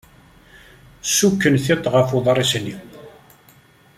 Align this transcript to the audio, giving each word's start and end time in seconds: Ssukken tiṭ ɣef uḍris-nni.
Ssukken 1.07 1.55
tiṭ 1.65 1.83
ɣef 1.93 2.09
uḍris-nni. 2.17 2.75